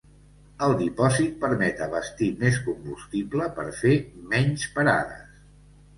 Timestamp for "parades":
4.79-5.41